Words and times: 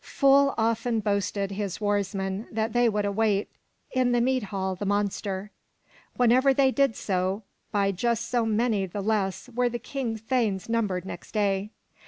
Full 0.03 0.55
often 0.57 0.99
boasted 0.99 1.51
his 1.51 1.79
warsmen 1.79 2.47
that 2.51 2.73
they 2.73 2.89
would 2.89 3.05
await 3.05 3.49
in 3.91 4.13
the 4.13 4.19
mead 4.19 4.45
hall 4.45 4.73
the 4.73 4.83
monster. 4.83 5.51
Whenever 6.17 6.55
they 6.55 6.71
did 6.71 6.95
so, 6.95 7.43
by 7.71 7.91
just 7.91 8.27
so 8.27 8.43
many 8.43 8.87
the 8.87 9.01
less 9.01 9.47
were 9.53 9.69
the 9.69 9.77
King's 9.77 10.21
thanes 10.21 10.67
numbered 10.67 11.05
next 11.05 11.33
day. 11.33 11.69